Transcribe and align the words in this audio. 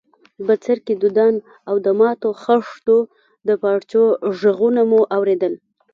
بڅرکي، 0.47 0.93
دودان 1.01 1.35
او 1.69 1.75
د 1.85 1.87
ماتو 1.99 2.29
خښتو 2.43 2.97
د 3.47 3.49
پارچو 3.61 4.03
ږغونه 4.39 4.81
مو 4.89 4.99
اورېدل. 5.15 5.53